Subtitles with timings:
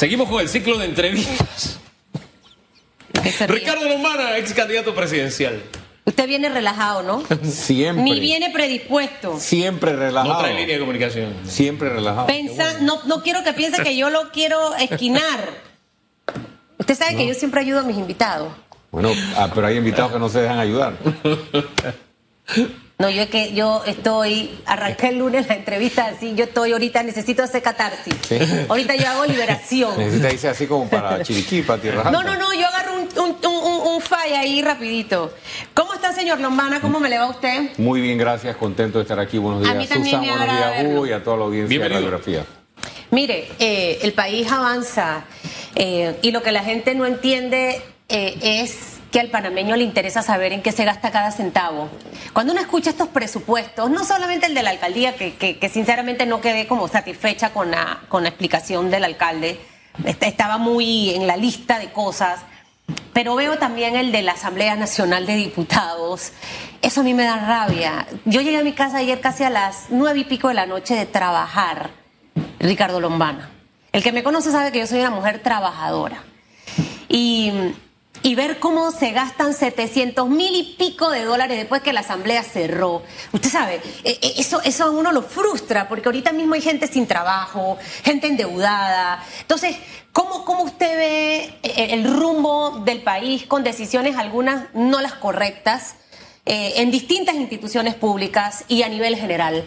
[0.00, 1.78] Seguimos con el ciclo de entrevistas.
[3.48, 5.62] Ricardo Lombana, ex candidato presidencial.
[6.06, 7.22] Usted viene relajado, ¿no?
[7.44, 8.02] Siempre.
[8.02, 9.38] Ni viene predispuesto.
[9.38, 10.32] Siempre relajado.
[10.32, 11.34] No trae línea de comunicación.
[11.46, 12.28] Siempre relajado.
[12.28, 15.50] Pensa, no, no quiero que piense que yo lo quiero esquinar.
[16.78, 18.54] Usted sabe que yo siempre ayudo a mis invitados.
[18.90, 20.94] Bueno, ah, pero hay invitados que no se dejan ayudar.
[23.00, 27.02] No, yo es que yo estoy, arranqué el lunes la entrevista así, yo estoy ahorita,
[27.02, 28.14] necesito hacer catarsis.
[28.28, 28.38] Sí.
[28.68, 29.96] Ahorita yo hago liberación.
[29.96, 32.10] Necesita irse así como para Chiriquí, para Tierra Alta.
[32.10, 35.32] No, no, no, yo agarro un, un, un, un fall ahí rapidito.
[35.72, 36.80] ¿Cómo está, señor Lombana?
[36.82, 37.70] ¿Cómo me le va a usted?
[37.78, 39.38] Muy bien, gracias, contento de estar aquí.
[39.38, 40.38] Buenos A días, mí también Susan.
[40.38, 40.84] me Buenos días.
[40.84, 42.00] Hugo, y a toda la audiencia Bienvenido.
[42.02, 42.44] de Radiografía.
[43.12, 45.24] Mire, eh, el país avanza
[45.74, 47.80] eh, y lo que la gente no entiende
[48.10, 51.88] eh, es que al panameño le interesa saber en qué se gasta cada centavo.
[52.32, 56.40] Cuando uno escucha estos presupuestos, no solamente el de la alcaldía, que, que- sinceramente no
[56.40, 59.60] quedé como satisfecha con la, con la explicación del alcalde,
[60.04, 62.40] est- estaba muy en la lista de cosas,
[63.12, 66.32] pero veo también el de la Asamblea Nacional de Diputados.
[66.80, 68.06] Eso a mí me da rabia.
[68.24, 70.94] Yo llegué a mi casa ayer casi a las nueve y pico de la noche
[70.94, 71.90] de trabajar.
[72.60, 73.50] Ricardo Lombana.
[73.92, 76.22] El que me conoce sabe que yo soy una mujer trabajadora.
[77.08, 77.52] Y,
[78.30, 82.44] y ver cómo se gastan 700 mil y pico de dólares después que la asamblea
[82.44, 83.02] cerró.
[83.32, 86.86] Usted sabe, eh, eh, eso, eso a uno lo frustra, porque ahorita mismo hay gente
[86.86, 89.20] sin trabajo, gente endeudada.
[89.40, 89.78] Entonces,
[90.12, 95.96] ¿cómo, cómo usted ve eh, el rumbo del país con decisiones, algunas no las correctas,
[96.46, 99.64] en distintas instituciones públicas y a nivel general?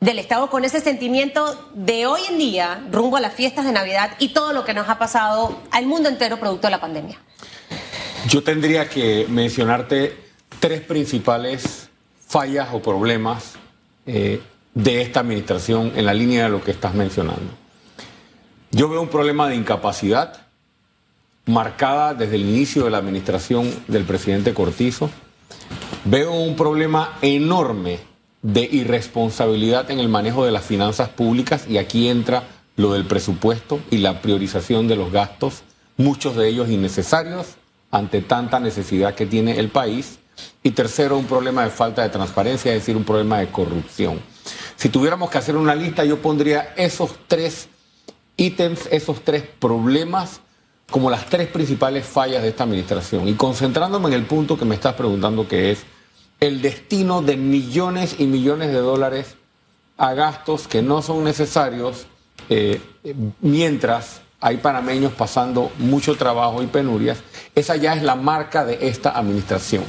[0.00, 4.10] del Estado con ese sentimiento de hoy en día rumbo a las fiestas de Navidad
[4.18, 7.20] y todo lo que nos ha pasado al mundo entero producto de la pandemia.
[8.28, 10.16] Yo tendría que mencionarte
[10.60, 11.88] tres principales
[12.24, 13.54] fallas o problemas
[14.06, 14.40] eh,
[14.74, 17.52] de esta administración en la línea de lo que estás mencionando.
[18.70, 20.46] Yo veo un problema de incapacidad
[21.46, 25.10] marcada desde el inicio de la administración del presidente Cortizo.
[26.04, 27.98] Veo un problema enorme
[28.40, 32.44] de irresponsabilidad en el manejo de las finanzas públicas y aquí entra
[32.76, 35.64] lo del presupuesto y la priorización de los gastos,
[35.96, 37.56] muchos de ellos innecesarios
[37.92, 40.18] ante tanta necesidad que tiene el país.
[40.64, 44.20] Y tercero, un problema de falta de transparencia, es decir, un problema de corrupción.
[44.74, 47.68] Si tuviéramos que hacer una lista, yo pondría esos tres
[48.36, 50.40] ítems, esos tres problemas
[50.90, 54.74] como las tres principales fallas de esta administración y concentrándome en el punto que me
[54.74, 55.84] estás preguntando que es
[56.40, 59.36] el destino de millones y millones de dólares
[59.96, 62.06] a gastos que no son necesarios
[62.48, 62.80] eh,
[63.40, 67.18] mientras hay panameños pasando mucho trabajo y penurias,
[67.54, 69.84] esa ya es la marca de esta administración.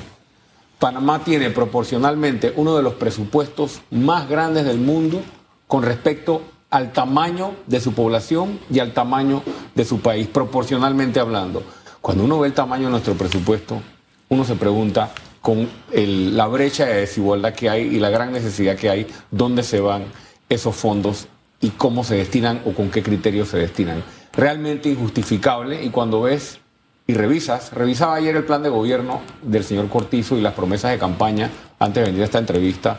[0.77, 5.21] Panamá tiene proporcionalmente uno de los presupuestos más grandes del mundo
[5.67, 9.41] con respecto al tamaño de su población y al tamaño
[9.73, 11.63] de su país, proporcionalmente hablando.
[11.99, 13.81] Cuando uno ve el tamaño de nuestro presupuesto,
[14.29, 18.89] uno se pregunta con la brecha de desigualdad que hay y la gran necesidad que
[18.89, 20.03] hay, dónde se van
[20.47, 21.27] esos fondos
[21.59, 24.03] y cómo se destinan o con qué criterios se destinan.
[24.33, 26.59] Realmente injustificable y cuando ves
[27.05, 30.97] y revisas, revisaba ayer el plan de gobierno del señor Cortizo y las promesas de
[30.97, 31.49] campaña
[31.79, 32.97] antes de venir a esta entrevista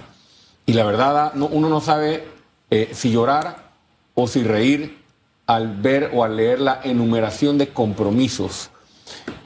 [0.66, 2.24] y la verdad no- uno no sabe
[2.70, 3.70] eh, si llorar
[4.14, 5.02] o si reír
[5.46, 8.70] al ver o al leer la enumeración de compromisos.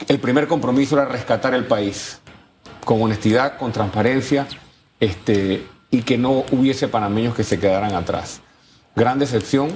[0.06, 2.20] El primer compromiso era rescatar el país
[2.84, 4.46] con honestidad, con transparencia,
[5.00, 8.40] este, y que no hubiese panameños que se quedaran atrás.
[8.94, 9.70] Gran decepción.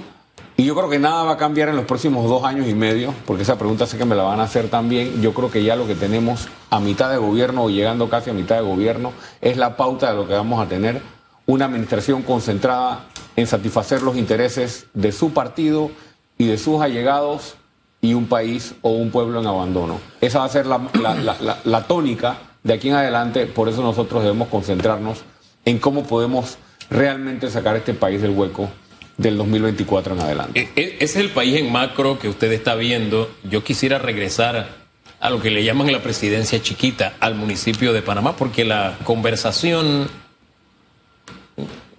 [0.63, 3.13] Y yo creo que nada va a cambiar en los próximos dos años y medio,
[3.27, 5.21] porque esa pregunta sé que me la van a hacer también.
[5.21, 8.33] Yo creo que ya lo que tenemos a mitad de gobierno o llegando casi a
[8.33, 11.03] mitad de gobierno es la pauta de lo que vamos a tener.
[11.47, 15.91] Una administración concentrada en satisfacer los intereses de su partido
[16.39, 17.57] y de sus allegados
[18.01, 19.99] y un país o un pueblo en abandono.
[20.21, 24.23] Esa va a ser la, la- la- tónica de aquí en adelante, por eso nosotros
[24.23, 25.23] debemos concentrarnos
[25.65, 26.57] en cómo podemos
[26.89, 28.69] realmente sacar este país del hueco
[29.17, 30.71] del 2024 en adelante.
[30.75, 33.31] E- e- es el país en macro que usted está viendo.
[33.45, 34.81] Yo quisiera regresar
[35.21, 40.09] a lo que le llaman la presidencia chiquita, al municipio de Panamá, porque la conversación,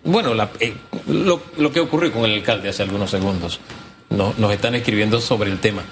[0.03, 0.73] bueno, la- eh,
[1.07, 3.59] lo, que ocurrió con el alcalde hace algunos segundos,
[4.09, 5.83] no- nos están escribiendo sobre el tema.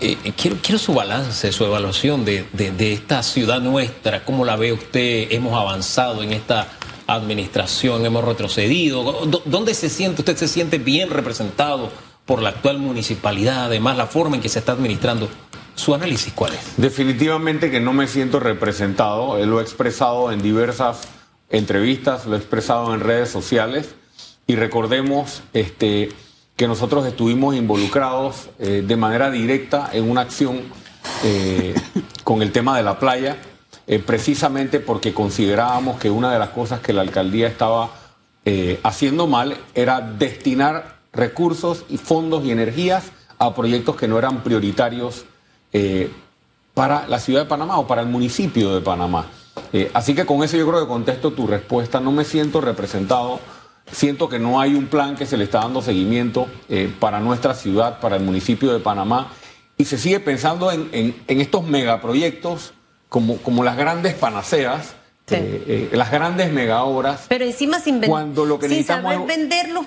[0.00, 4.44] Eh, eh, quiero, quiero su balance, su evaluación de, de- de esta ciudad nuestra, cómo
[4.44, 6.68] la ve usted, hemos avanzado en esta
[7.14, 11.90] administración, hemos retrocedido, ¿Dó- ¿dónde se siente, usted se siente bien representado
[12.26, 15.28] por la actual municipalidad, además la forma en que se está administrando?
[15.74, 16.60] ¿Su análisis cuál es?
[16.76, 21.00] Definitivamente que no me siento representado, eh, lo he expresado en diversas
[21.48, 23.88] entrevistas, lo he expresado en redes sociales
[24.46, 26.10] y recordemos este,
[26.56, 30.60] que nosotros estuvimos involucrados eh, de manera directa en una acción
[31.24, 31.74] eh,
[32.24, 33.38] con el tema de la playa,
[33.90, 37.90] eh, precisamente porque considerábamos que una de las cosas que la alcaldía estaba
[38.82, 43.04] haciendo mal era destinar recursos y fondos y energías
[43.38, 45.24] a proyectos que no eran prioritarios
[46.74, 49.26] para la ciudad de Panamá o para el municipio de Panamá.
[49.92, 52.00] así que con eso yo creo que contesto tu respuesta.
[52.00, 53.40] No me siento representado
[53.92, 57.54] Siento que no hay un plan que se le está dando seguimiento eh, para nuestra
[57.54, 59.32] ciudad, para el municipio de Panamá,
[59.76, 62.72] y se sigue pensando en, estos megaproyectos
[63.10, 64.94] como, como las grandes panaceas,
[65.30, 67.26] eh, eh, las grandes mega obras.
[67.28, 69.84] Pero encima sin, cuando lo que sin saber venderlos,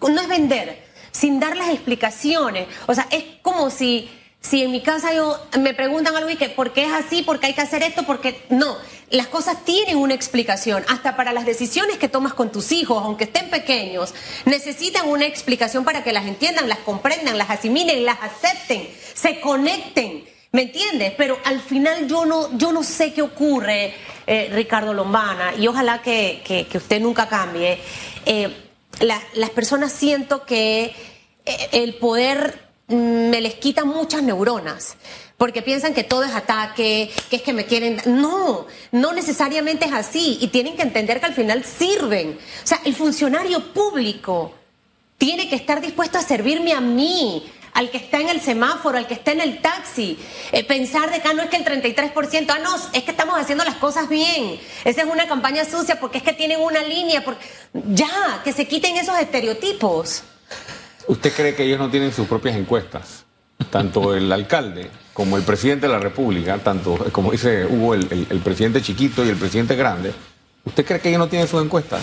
[0.00, 2.68] no es vender, sin dar las explicaciones.
[2.86, 4.08] O sea, es como si
[4.40, 7.40] si en mi casa yo me preguntan algo y que por qué es así, por
[7.40, 8.76] qué hay que hacer esto, porque no,
[9.10, 13.24] las cosas tienen una explicación, hasta para las decisiones que tomas con tus hijos, aunque
[13.24, 14.14] estén pequeños,
[14.46, 20.24] necesitan una explicación para que las entiendan, las comprendan, las asimilen, las acepten, se conecten.
[20.52, 21.12] ¿Me entiendes?
[21.16, 23.94] Pero al final yo no, yo no sé qué ocurre,
[24.26, 27.78] eh, Ricardo Lombana, y ojalá que, usted nunca cambie.
[28.26, 28.52] Eh,
[29.00, 30.92] las personas siento que
[31.44, 34.96] eh, el poder me les quita muchas neuronas,
[35.36, 38.02] porque piensan que todo es ataque, que es que me quieren...
[38.04, 42.36] No, no necesariamente es así, y tienen que entender que al final sirven.
[42.64, 44.52] O sea, el funcionario público
[45.16, 49.06] tiene que estar dispuesto a servirme a mí, al que está en el semáforo, al
[49.06, 50.18] que está en el taxi.
[50.52, 53.64] Eh, pensar de que no es que el 33%, ah, no, es que estamos haciendo
[53.64, 54.58] las cosas bien.
[54.84, 57.24] Esa es una campaña sucia porque es que tienen una línea.
[57.24, 57.44] Porque...
[57.72, 60.22] Ya, que se quiten esos estereotipos.
[61.06, 63.24] ¿Usted cree que ellos no tienen sus propias encuestas?
[63.70, 68.80] Tanto el alcalde como el presidente de la República, tanto como dice Hugo, el, presidente
[68.80, 70.12] chiquito y el presidente grande,
[70.64, 72.02] ¿usted cree que ellos no tienen sus encuestas?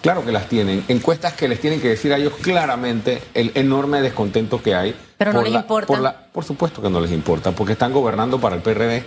[0.00, 0.84] Claro que las tienen.
[0.88, 4.94] Encuestas que les tienen que decir a ellos claramente el enorme descontento que hay.
[5.18, 5.86] Pero no les importa.
[5.86, 9.04] Por, por, supuesto que no les importa, porque están gobernando para el PRD,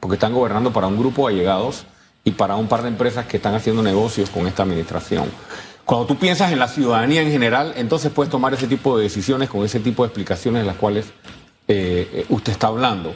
[0.00, 1.84] porque están gobernando para un grupo de allegados
[2.24, 5.30] y para un par de empresas que están haciendo negocios con esta administración.
[5.84, 9.48] Cuando tú piensas en la ciudadanía en general, entonces puedes tomar ese tipo de decisiones
[9.48, 11.06] con ese tipo de explicaciones de las cuales
[11.66, 13.14] eh, usted está hablando.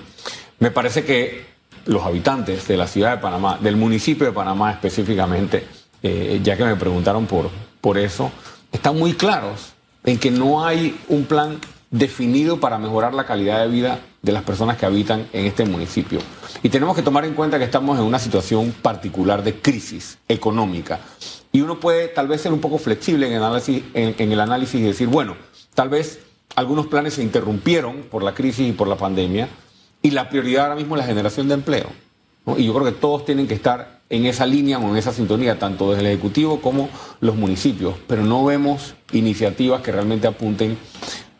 [0.58, 1.52] Me parece que
[1.86, 5.66] los habitantes de la ciudad de Panamá, del municipio de Panamá específicamente,
[6.02, 7.50] eh, ya que me preguntaron por,
[7.80, 8.30] por eso,
[8.72, 9.72] están muy claros
[10.04, 11.58] en que no hay un plan
[11.90, 16.20] definido para mejorar la calidad de vida de las personas que habitan en este municipio.
[16.62, 21.00] Y tenemos que tomar en cuenta que estamos en una situación particular de crisis económica.
[21.52, 24.80] Y uno puede tal vez ser un poco flexible en el análisis, en, el análisis
[24.80, 25.36] y decir, bueno,
[25.74, 26.20] tal vez
[26.54, 29.48] algunos planes se interrumpieron por la crisis y por la pandemia
[30.00, 31.86] y la prioridad ahora mismo es la generación de empleo.
[32.56, 35.58] Y yo creo que todos tienen que estar en esa línea o en esa sintonía,
[35.58, 40.76] tanto desde el Ejecutivo como los municipios, pero no vemos iniciativas que realmente apunten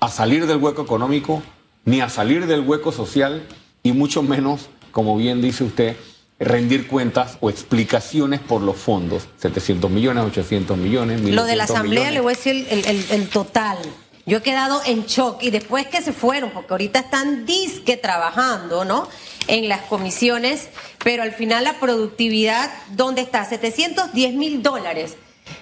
[0.01, 1.43] a salir del hueco económico,
[1.85, 3.43] ni a salir del hueco social,
[3.83, 5.97] y mucho menos, como bien dice usted,
[6.41, 11.21] rendir cuentas o explicaciones por los fondos, 700 millones, 800 millones.
[11.21, 13.77] Lo de la asamblea le voy a decir el, total.
[14.25, 18.85] Yo he quedado en shock y después que se fueron, porque ahorita están disque trabajando,
[18.85, 19.09] ¿no?
[19.49, 20.69] En las comisiones,
[21.03, 23.45] pero al final la productividad, ¿dónde está?
[23.45, 25.17] 710 mil dólares.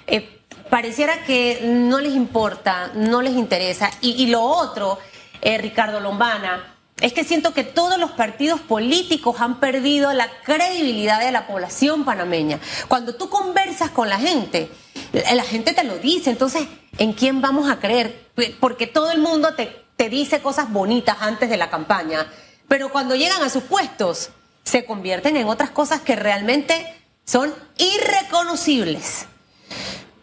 [0.07, 3.91] Eh, pareciera que no les importa, no les interesa.
[4.03, 4.99] Y, lo otro,
[5.41, 11.21] eh, Ricardo Lombana, es que siento que todos los partidos políticos han perdido la credibilidad
[11.21, 12.61] de la población panameña.
[12.89, 14.71] Cuando tú conversas con la gente,
[15.13, 16.67] la gente te lo dice, entonces,
[16.99, 18.29] ¿en quién vamos a creer?
[18.61, 22.27] Porque todo el mundo te, te dice cosas bonitas antes de la campaña,
[22.69, 24.31] pero cuando llegan a sus puestos,
[24.65, 26.87] se convierten en otras cosas que realmente
[27.25, 29.27] son irreconocibles.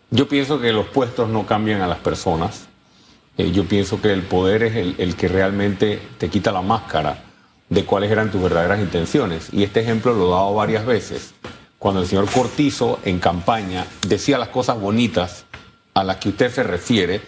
[0.09, 2.67] Yo pienso que los puestos no cambian a las personas
[3.37, 7.23] eh, yo pienso que el poder es el, que realmente te quita la máscara
[7.69, 9.49] de cuáles eran tus verdaderas intenciones.
[9.51, 11.33] Y este ejemplo lo he dado varias veces.
[11.79, 15.45] Cuando el señor Cortizo en campaña decía las cosas bonitas
[15.93, 17.21] a las que usted se refiere,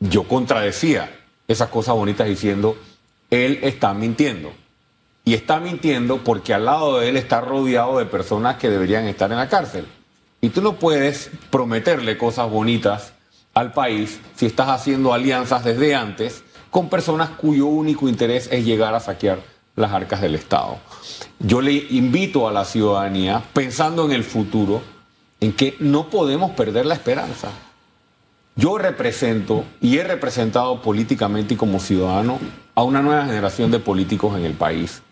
[0.00, 1.10] yo contradecía
[1.46, 2.76] esas cosas bonitas diciendo,
[3.30, 4.52] él está mintiendo.
[5.24, 9.30] Y está mintiendo porque al lado de él está rodeado de personas que deberían estar
[9.30, 9.86] en la cárcel.
[10.40, 13.12] Y tú no puedes prometerle cosas bonitas
[13.52, 18.94] al país si estás haciendo alianzas desde antes con personas cuyo único interés es llegar
[18.94, 19.40] a saquear
[19.78, 20.78] las arcas del Estado.
[21.38, 24.82] Yo le invito a la ciudadanía, pensando en el futuro,
[25.40, 27.48] en que no podemos perder la esperanza.
[28.56, 32.38] Yo represento y he representado políticamente y como ciudadano
[32.74, 35.02] a una nueva generación de políticos en el país,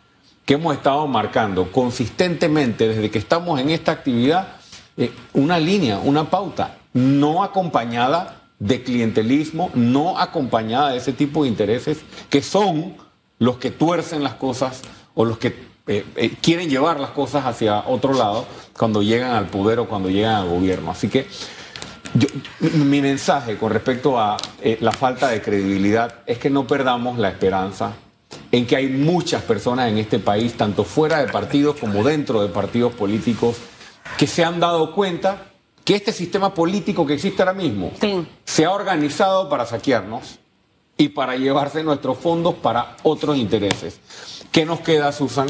[0.45, 4.49] que hemos estado marcando consistentemente desde que estamos en esta actividad
[4.97, 11.51] eh, una línea, una pauta, no acompañada de clientelismo no acompañada de ese tipo de
[11.51, 11.99] intereses
[12.31, 12.97] que son
[13.39, 14.83] los que tuercen las cosas
[15.15, 19.47] o los que eh, eh, quieren llevar las cosas hacia otro lado cuando llegan al
[19.47, 20.91] poder o cuando llegan al gobierno.
[20.91, 21.27] Así que
[22.61, 27.29] mi mensaje con respecto a eh, la falta de credibilidad es que no perdamos la
[27.29, 27.93] esperanza
[28.51, 32.49] en que hay muchas personas en este país, tanto fuera de partidos como dentro de
[32.49, 33.57] partidos políticos,
[34.19, 35.47] que se han dado cuenta
[35.85, 37.93] que este sistema político que existe ahora mismo
[38.45, 40.39] se ha organizado para saquearnos
[40.99, 44.01] y para llevarse nuestros fondos para otros intereses.
[44.51, 45.47] ¿Qué nos queda, Susan?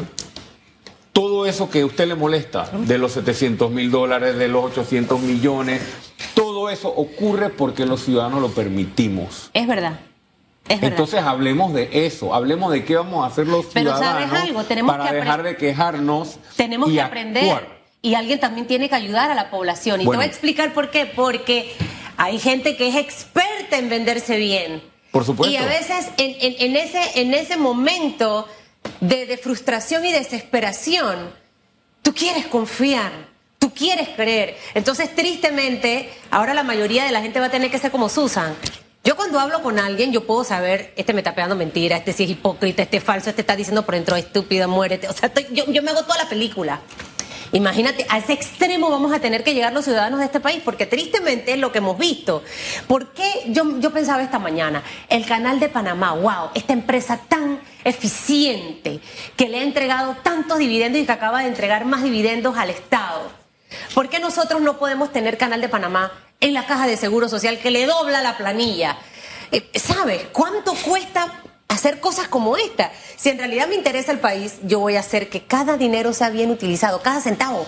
[1.13, 5.19] Todo eso que a usted le molesta, de los 700 mil dólares, de los 800
[5.19, 5.81] millones,
[6.35, 9.49] todo eso ocurre porque los ciudadanos lo permitimos.
[9.53, 9.99] Es verdad.
[10.69, 15.55] Entonces hablemos de eso, hablemos de qué vamos a hacer los ciudadanos para dejar de
[15.55, 16.37] quejarnos.
[16.55, 20.01] Tenemos que aprender y alguien también tiene que ayudar a la población.
[20.01, 21.05] Y te voy a explicar por qué.
[21.05, 21.73] Porque
[22.17, 24.81] hay gente que es experta en venderse bien.
[25.17, 25.51] Por supuesto.
[25.51, 28.47] Y a veces en, ese, en ese momento
[28.99, 31.33] de, de frustración y desesperación,
[32.03, 33.11] tú quieres confiar.
[33.57, 34.55] Tú quieres creer.
[34.75, 38.55] Entonces, tristemente, ahora la mayoría de la gente va a tener que ser como Susan.
[39.03, 42.25] Yo cuando hablo con alguien, yo puedo saber, este me está pegando mentira, este sí
[42.25, 45.07] es hipócrita, este es falso, este está diciendo por dentro, estúpida, muérete.
[45.07, 46.81] O sea, yo, yo me hago toda la película.
[47.51, 50.85] Imagínate, a ese extremo vamos a tener que llegar los ciudadanos de este país, porque
[50.85, 52.43] tristemente es lo que hemos visto.
[52.87, 57.59] ¿Por qué yo, yo pensaba esta mañana, el canal de Panamá, wow, esta empresa tan
[57.83, 58.99] eficiente,
[59.35, 63.31] que le ha entregado tantos dividendos y que acaba de entregar más dividendos al Estado?
[63.93, 67.59] ¿Por qué nosotros no podemos tener canal de Panamá en la caja de seguro social
[67.59, 68.97] que le dobla la planilla?
[69.51, 71.31] Eh, ¿Sabes cuánto cuesta
[71.87, 72.91] hacer cosas como esta.
[73.15, 76.29] Si en realidad me interesa el país, yo voy a hacer que cada dinero sea
[76.29, 77.65] bien utilizado, cada centavo.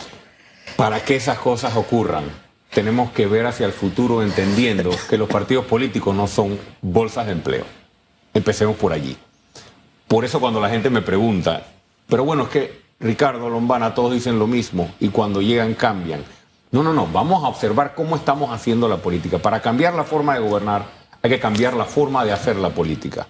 [0.75, 2.25] Para que esas cosas ocurran,
[2.73, 7.31] tenemos que ver hacia el futuro entendiendo que los partidos políticos no son bolsas de
[7.31, 7.65] empleo.
[8.33, 9.17] Empecemos por allí.
[10.07, 11.65] Por eso cuando la gente me pregunta,
[12.07, 16.25] pero bueno, es que Ricardo Lombana, todos dicen lo mismo y cuando llegan cambian.
[16.71, 19.37] No, no, no, vamos a observar cómo estamos haciendo la política.
[19.37, 20.83] Para cambiar la forma de gobernar
[21.21, 23.27] hay que cambiar la forma de hacer la política.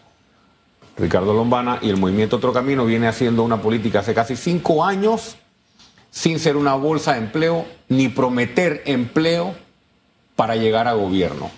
[0.99, 5.37] Ricardo Lombana y el movimiento Otro Camino viene haciendo una política hace casi cinco años
[6.11, 9.55] sin ser una bolsa de empleo ni prometer empleo
[10.35, 11.49] para llegar a gobierno.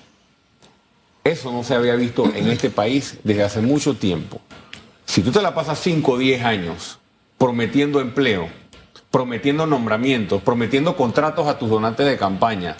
[1.24, 4.42] Eso no se había visto en este país desde hace mucho tiempo.
[5.06, 7.00] Si tú te la pasas 5 o 10 años
[7.38, 8.48] prometiendo empleo,
[9.10, 12.78] prometiendo nombramientos, prometiendo contratos a tus donantes de campaña,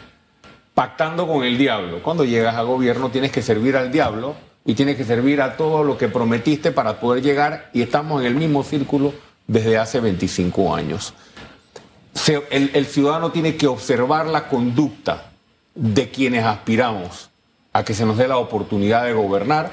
[0.76, 4.96] pactando con el diablo, cuando llegas a gobierno tienes que servir al diablo y tienes
[4.96, 8.64] que servir a todo lo que prometiste para poder llegar y estamos en el mismo
[8.64, 9.14] círculo
[9.48, 11.14] desde hace 25 años.
[12.52, 15.32] el, ciudadano tiene que observar la conducta
[15.74, 17.30] de quienes aspiramos
[17.74, 19.72] a que se nos dé la oportunidad de gobernar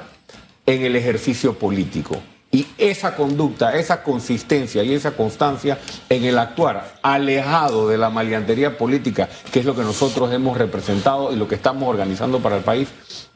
[0.65, 2.15] en el ejercicio político.
[2.51, 5.77] Y esa conducta, esa consistencia y esa constancia
[6.09, 11.31] en el actuar alejado de la maleantería política, que es lo que nosotros hemos representado
[11.31, 12.87] y lo que estamos organizando para el país,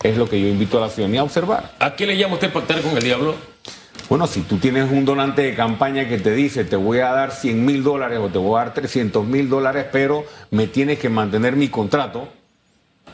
[0.01, 1.73] es lo que yo invito a la ciudadanía a observar.
[1.79, 3.35] ¿A qué le llama usted pactar con el diablo?
[4.09, 7.31] Bueno, si tú tienes un donante de campaña que te dice te voy a dar
[7.31, 11.09] 100 mil dólares o te voy a dar 300 mil dólares, pero me tienes que
[11.09, 12.27] mantener mi contrato,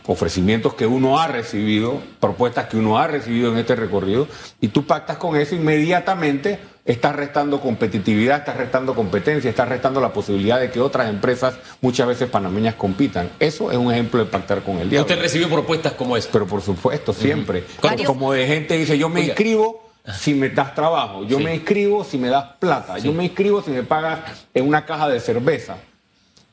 [0.09, 4.27] ofrecimientos que uno ha recibido, propuestas que uno ha recibido en este recorrido,
[4.59, 10.11] y tú pactas con eso inmediatamente, estás restando competitividad, estás restando competencia, estás restando la
[10.11, 13.29] posibilidad de que otras empresas, muchas veces panameñas, compitan.
[13.39, 15.05] Eso es un ejemplo de pactar con el diablo.
[15.05, 16.31] ¿Usted recibió propuestas como esta?
[16.31, 17.65] Pero por supuesto, siempre.
[18.03, 22.17] Como de gente dice, yo me inscribo si me das trabajo, yo me inscribo si
[22.17, 24.21] me das plata, yo me inscribo si me pagas
[24.55, 25.77] en una caja de cerveza.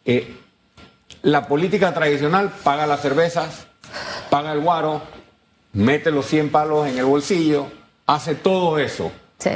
[0.04, 0.45] Eh,
[1.26, 3.66] la política tradicional paga las cervezas,
[4.30, 5.02] paga el guaro,
[5.72, 7.66] mete los 100 palos en el bolsillo,
[8.06, 9.10] hace todo eso.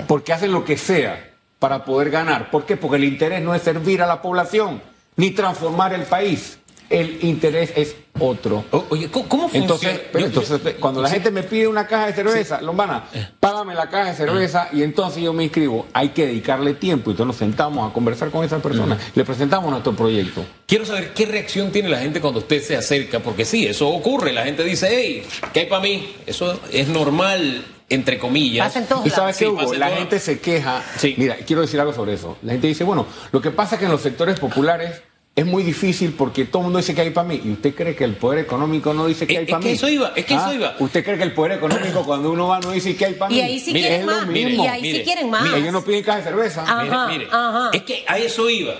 [0.09, 2.50] Porque hace lo que sea para poder ganar.
[2.50, 2.77] ¿Por qué?
[2.77, 4.83] Porque el interés no es servir a la población
[5.17, 6.61] ni transformar el país
[6.91, 8.65] el interés es otro.
[8.91, 9.50] oye, ¿cómo, funciona?
[9.53, 13.29] Entonces, entonces cuando la gente me pide una caja de cerveza, Lombana, eh.
[13.39, 15.87] págame la caja de cerveza y entonces yo me inscribo.
[15.93, 19.71] Hay que dedicarle tiempo y entonces nos sentamos a conversar con esa persona, le presentamos
[19.71, 20.45] nuestro proyecto.
[20.67, 24.33] Quiero saber qué reacción tiene la gente cuando usted se acerca, porque sí, eso ocurre.
[24.33, 26.15] La gente dice, hey, ¿qué hay para mí?
[26.27, 28.75] Eso es normal entre comillas.
[29.05, 29.75] ¿Y sabes qué, Hugo?
[29.75, 30.83] La gente se queja.
[31.17, 32.39] Mira, quiero decir algo sobre eso.
[32.43, 35.03] La gente dice, bueno, lo que pasa es que en los sectores populares
[35.41, 37.41] es muy difícil porque todo el mundo dice que hay para mí.
[37.43, 39.65] ¿Y usted cree que el poder económico no dice que hay para mí?
[39.65, 40.55] Es que eso iba, es que eso ¿Ah?
[40.55, 40.77] iba.
[40.79, 43.39] ¿Usted cree que el poder económico cuando uno va no dice que hay para mí?
[43.39, 44.29] Y ahí sí quieren más.
[44.29, 45.55] y ahí sí quieren más.
[45.55, 47.07] ellos no piden caja de cerveza.
[47.09, 47.27] mire,
[47.73, 48.75] es que a eso iba.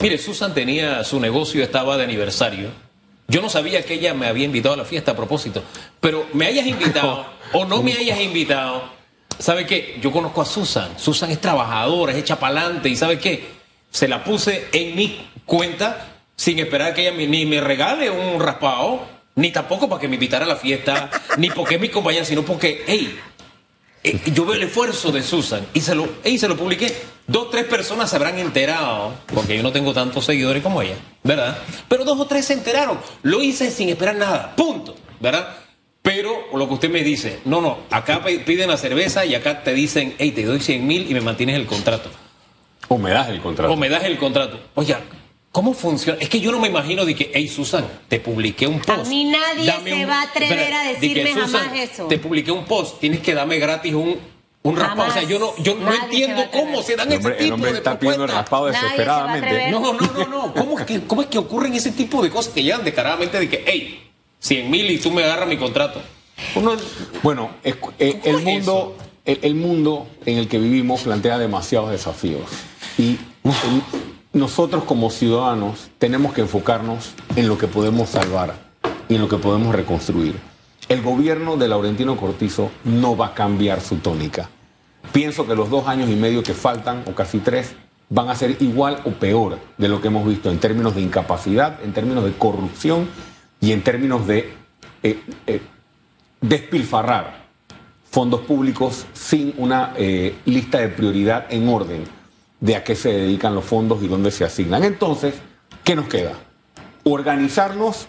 [0.00, 2.70] Mire, Susan tenía su negocio, estaba de aniversario
[3.28, 5.62] Yo no sabía que ella me había invitado a la fiesta a propósito,
[6.00, 8.82] pero me hayas invitado o no me hayas invitado,
[9.38, 9.98] ¿sabe qué?
[10.02, 10.98] Yo conozco a Susan.
[10.98, 13.62] Susan es trabajadora, es hecha para adelante y ¿sabe qué?
[13.90, 19.06] Se la puse en mi cuenta sin esperar que ella ni me regale un raspado,
[19.36, 22.42] ni tampoco para que me invitara a la fiesta, ni porque es mi compañera, sino
[22.42, 23.18] porque, hey,
[24.04, 26.92] eh, yo veo el esfuerzo de Susan y se lo, y se lo publiqué.
[27.26, 31.56] Dos, tres personas se habrán enterado, porque yo no tengo tantos seguidores como ella, ¿verdad?
[31.88, 32.98] Pero dos o tres se enteraron.
[33.22, 35.56] Lo hice sin esperar nada, punto, ¿verdad?
[36.02, 39.72] Pero lo que usted me dice, no, no, acá piden la cerveza y acá te
[39.72, 42.10] dicen, hey, te doy 100 mil y me mantienes el contrato.
[42.88, 43.72] O me das el contrato.
[43.72, 44.58] O me das el contrato.
[44.74, 44.96] Oye,
[45.52, 46.18] ¿cómo funciona?
[46.20, 49.06] Es que yo no me imagino de que, hey, Susan, te publiqué un post.
[49.08, 52.06] mí nadie se va a atrever a de que, decirme "Susan, jamás eso".
[52.08, 54.18] Te publiqué un post, tienes que darme gratis un,
[54.64, 55.10] un raspado.
[55.10, 57.38] O sea, yo no, yo no se entiendo a cómo se dan El hombre, ese
[57.38, 59.70] el tipo hombre de está pidiendo el raspado a desesperadamente.
[59.70, 60.54] No, no, no, no.
[60.54, 63.48] ¿Cómo es, que, ¿Cómo es que ocurren ese tipo de cosas que llegan descaradamente de
[63.48, 66.00] que, hey, 100 mil y tú me agarras mi contrato?
[66.54, 66.76] Uno,
[67.22, 71.38] Bueno, es- eh, ¿Cómo el, es mundo, el, el mundo en el que vivimos plantea
[71.38, 72.42] demasiados desafíos.
[72.98, 78.54] Y el- nosotros como ciudadanos tenemos que enfocarnos en lo que podemos salvar
[79.08, 80.36] y en lo que podemos reconstruir.
[80.88, 84.48] El gobierno de Laurentino Cortizo no va a cambiar su tónica.
[85.12, 87.74] Pienso que los dos años y medio que faltan, o casi tres,
[88.08, 91.82] van a ser igual o peor de lo que hemos visto en términos de incapacidad,
[91.84, 93.08] en términos de corrupción
[93.60, 94.54] y en términos de
[95.02, 95.60] eh, eh,
[96.40, 97.42] despilfarrar
[98.10, 102.21] fondos públicos sin una eh, lista de prioridad en orden
[102.62, 104.84] de a qué se dedican los fondos y dónde se asignan.
[104.84, 105.34] Entonces,
[105.82, 106.34] ¿qué nos queda?
[107.02, 108.06] Organizarnos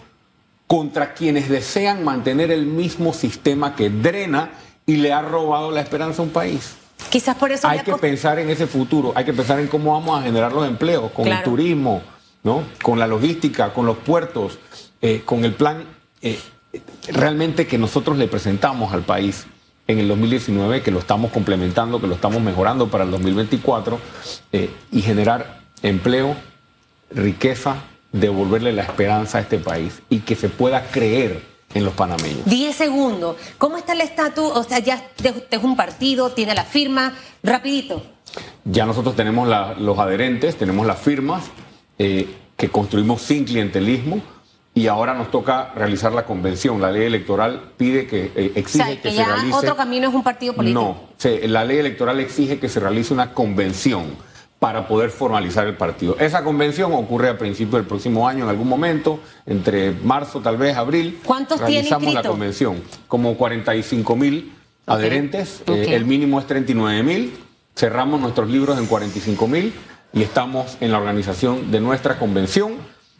[0.68, 4.52] contra quienes desean mantener el mismo sistema que drena
[4.86, 6.76] y le ha robado la esperanza a un país.
[7.10, 10.20] Quizás por eso Hay que pensar en ese futuro, hay que pensar en cómo vamos
[10.20, 11.38] a generar los empleos, con Claro.
[11.40, 12.02] el turismo,
[12.44, 12.62] ¿no?
[12.80, 14.58] con la logística, con los puertos,
[15.02, 15.84] eh, con el plan
[16.22, 16.38] eh,
[17.08, 19.46] realmente que nosotros le presentamos al país
[19.86, 23.98] en el 2019, que lo estamos complementando, que lo estamos mejorando para el 2024,
[24.52, 26.34] eh, y generar empleo,
[27.10, 27.76] riqueza,
[28.12, 31.42] devolverle la esperanza a este país y que se pueda creer
[31.74, 32.44] en los panameños.
[32.46, 33.36] 10 segundos.
[33.58, 34.52] ¿Cómo está el estatus?
[34.54, 37.14] O sea, ya usted es un partido, tiene la firma.
[37.42, 38.02] Rapidito.
[38.64, 41.44] Ya nosotros tenemos la- los adherentes, tenemos las firmas
[41.98, 44.20] eh, que construimos sin clientelismo
[44.74, 46.80] y ahora nos toca realizar la convención.
[46.80, 49.54] La ley electoral pide que eh, O exige sea, que, que se ya realice.
[49.56, 50.80] otro camino es un partido político.
[50.80, 54.16] No, se- la ley electoral exige que se realice una convención
[54.58, 56.16] para poder formalizar el partido.
[56.18, 60.76] Esa convención ocurre a principios del próximo año, en algún momento, entre marzo, tal vez,
[60.76, 61.20] abril.
[61.24, 62.82] ¿Cuántos tiene Realizamos la convención.
[63.06, 64.52] Como 45 mil
[64.86, 65.62] adherentes.
[65.66, 67.36] eh, el mínimo es 39 mil.
[67.76, 69.72] Cerramos nuestros libros en 45 mil
[70.12, 72.72] y estamos en la organización de nuestra convención.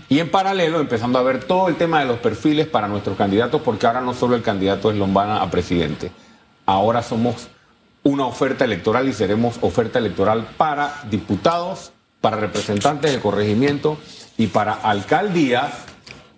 [0.08, 3.62] Y en paralelo empezando a ver todo el tema de los perfiles para nuestros candidatos,
[3.62, 6.12] porque ahora no solo el candidato es Lombana a presidente,
[6.66, 7.48] ahora somos
[8.02, 13.98] una oferta electoral y seremos oferta electoral para diputados, para representantes del corregimiento
[14.36, 15.72] y para alcaldías,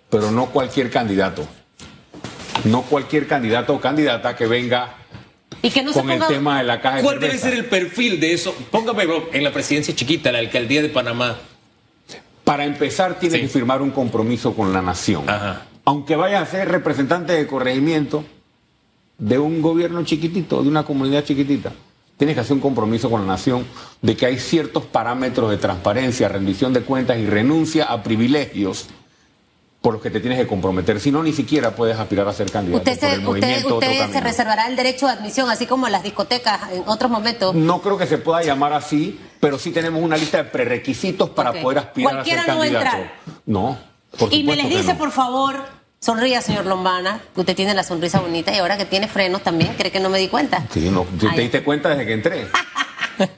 [0.09, 1.45] pero no cualquier candidato.
[2.63, 4.95] No cualquier candidato o candidata que venga
[5.61, 7.49] Y que no se con el tema de la caja de ¿Cuál debe cerveza.
[7.49, 8.55] ser el perfil de eso?
[8.71, 11.37] Póngame en la presidencia chiquita, la alcaldía de Panamá.
[12.47, 13.41] Para empezar, tiene Sí.
[13.41, 15.29] que firmar un compromiso con la nación.
[15.29, 15.63] Ajá.
[15.83, 18.23] Aunque vaya a ser representante de corregimiento
[19.17, 21.73] de un gobierno chiquitito, de una comunidad chiquitita,
[22.15, 23.65] tienes que hacer un compromiso con la nación
[24.01, 28.87] de que hay ciertos parámetros de transparencia, rendición de cuentas y renuncia a privilegios
[29.81, 31.01] por los que te tienes que comprometer.
[31.01, 33.75] Si no, ni siquiera puedes aspirar a ser candidato Usted, por se, el usted, movimiento
[33.75, 34.21] otro usted se camino.
[34.21, 37.53] reservará el derecho de admisión, así como las discotecas en otros momentos.
[37.55, 41.53] No creo que se pueda llamar así, pero sí tenemos una lista de prerequisitos para
[41.53, 42.85] poder aspirar Cualquiera a ser no candidato.
[42.97, 43.13] entrar.
[43.45, 43.77] No,
[44.17, 44.97] por Y me les dice, no.
[44.99, 45.55] por favor,
[45.99, 49.73] sonría, señor Lombana, que usted tiene la sonrisa bonita y ahora que tiene frenos también,
[49.77, 50.63] cree que no me di cuenta.
[50.71, 51.35] Sí, no, Ay.
[51.35, 52.47] te diste cuenta desde que entré.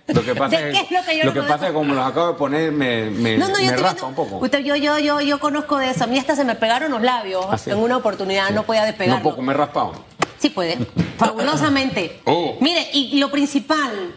[0.08, 2.06] Lo que pasa ¿De es, lo que yo no que me pasa es como los
[2.06, 4.38] acabo de poner, me, me, No, no, yo me raspa viendo- un poco.
[4.44, 6.04] Usted, yo, yo, yo, yo conozco de eso.
[6.04, 7.70] A mí hasta se me pegaron los labios ¿Ah, sí?
[7.70, 9.16] en una oportunidad, no podía despegar.
[9.20, 9.94] No puedo comer raspado.
[10.38, 10.78] Sí puede,
[11.18, 12.20] fabulosamente.
[12.26, 12.58] Oh.
[12.60, 14.16] Mire, y lo principal,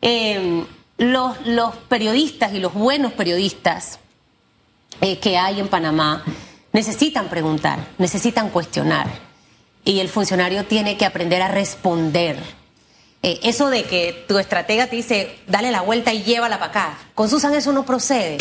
[0.00, 0.64] eh,
[0.98, 3.98] los, los periodistas y los buenos periodistas
[5.00, 6.22] eh, que hay en Panamá
[6.72, 9.06] necesitan preguntar, necesitan cuestionar.
[9.84, 12.38] Y el funcionario tiene que aprender a responder.
[13.24, 16.98] Eh, eso de que tu estratega te dice, dale la vuelta y llévala para acá.
[17.14, 18.38] Con Susan eso no procede.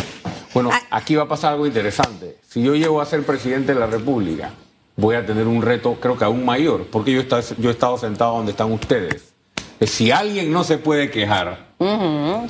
[0.53, 2.37] Bueno, Ah, aquí va a pasar algo interesante.
[2.47, 4.51] Si yo llego a ser presidente de la República,
[4.97, 7.73] voy a tener un reto, creo que aún mayor, porque yo, he estado- yo he
[7.73, 9.33] estado sentado donde están ustedes.
[9.81, 11.70] Si alguien no se puede quejar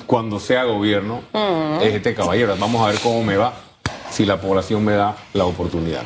[0.06, 1.22] cuando sea gobierno,
[1.82, 2.56] es este caballero.
[2.58, 3.54] Vamos a ver cómo me va
[4.10, 6.02] si la población me da la oportunidad.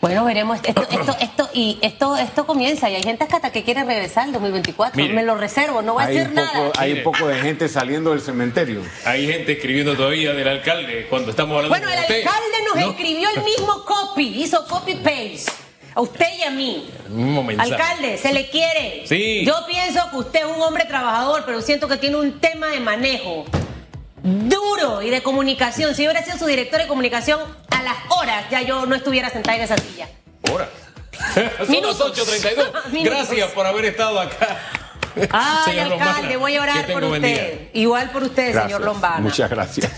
[0.00, 3.82] Bueno, veremos esto, esto, esto, y esto, esto comienza y hay gente hasta que quiere
[3.82, 4.96] regresar el 2024.
[5.00, 5.14] Mire.
[5.14, 6.52] Me lo reservo, no voy a decir nada.
[6.66, 8.82] poco, hay un poco de gente saliendo del cementerio.
[9.04, 12.18] Hay gente escribiendo todavía del alcalde cuando estamos hablando Bueno, el usted.
[12.18, 15.44] alcalde nos No, escribió el mismo copy, hizo copy paste.
[15.96, 16.86] A usted y a mí.
[17.58, 19.04] Alcalde, se le quiere.
[19.06, 19.44] Sí.
[19.46, 22.80] Yo pienso que usted es un hombre trabajador, pero siento que tiene un tema de
[22.80, 23.46] manejo
[24.22, 25.94] duro y de comunicación.
[25.94, 29.30] Si yo hubiera sido su director de comunicación, a las horas ya yo no estuviera
[29.30, 30.06] sentada en esa silla.
[30.50, 30.68] Ahora.
[31.58, 32.12] Son Minutos.
[32.18, 32.90] las 8.32.
[32.92, 33.14] Minutos.
[33.28, 34.58] Gracias por haber estado acá.
[35.30, 37.68] Ay, Señor alcalde, Lombana, voy a orar por usted.
[37.72, 38.64] Igual por usted, Gracias.
[38.64, 39.20] señor Lombana.
[39.20, 39.90] Muchas gracias.